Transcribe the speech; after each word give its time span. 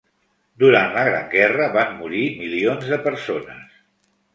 Durant 0.63 0.89
la 0.95 1.03
Gran 1.09 1.29
Guerra 1.35 1.69
van 1.77 1.95
morir 2.01 2.25
milions 2.43 2.93
de 2.95 3.03
persones 3.09 3.83